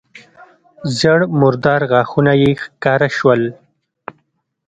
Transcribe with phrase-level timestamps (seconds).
[0.97, 3.41] ژېړ مردار غاښونه يې راښکاره سول.